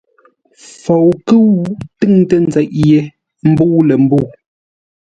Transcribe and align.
FOUKƏ́U 0.81 1.53
tʉŋtə 1.99 2.35
nzeʼ 2.45 2.69
yé 2.85 2.99
mbə̂u 3.49 3.77
lə̂ 3.87 3.97
mbə̂u. 4.03 4.23